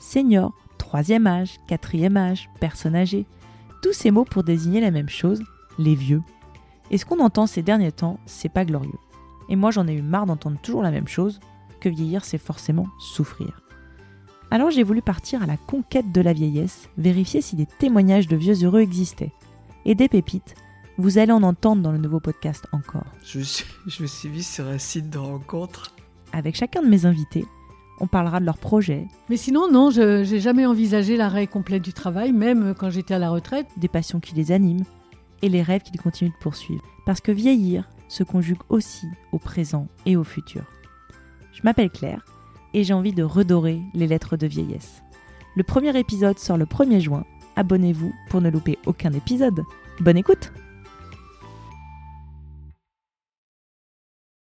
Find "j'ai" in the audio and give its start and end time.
14.70-14.82, 42.84-42.94